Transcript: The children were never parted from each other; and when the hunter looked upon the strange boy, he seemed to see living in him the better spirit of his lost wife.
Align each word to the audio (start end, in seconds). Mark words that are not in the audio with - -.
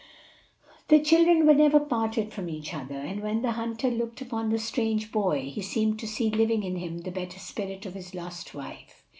The 0.87 0.99
children 0.99 1.45
were 1.45 1.53
never 1.53 1.79
parted 1.79 2.33
from 2.33 2.49
each 2.49 2.73
other; 2.73 2.95
and 2.95 3.21
when 3.21 3.43
the 3.43 3.51
hunter 3.51 3.91
looked 3.91 4.19
upon 4.19 4.49
the 4.49 4.57
strange 4.57 5.11
boy, 5.11 5.41
he 5.51 5.61
seemed 5.61 5.99
to 5.99 6.07
see 6.07 6.31
living 6.31 6.63
in 6.63 6.77
him 6.77 7.01
the 7.01 7.11
better 7.11 7.37
spirit 7.37 7.85
of 7.85 7.93
his 7.93 8.15
lost 8.15 8.55
wife. 8.55 9.03